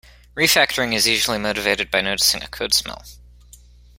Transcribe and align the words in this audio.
Refactoring 0.35 0.95
is 0.95 1.05
usually 1.07 1.37
motivated 1.37 1.91
by 1.91 2.01
noticing 2.01 2.41
a 2.41 2.47
code 2.47 2.73
smell. 2.73 3.05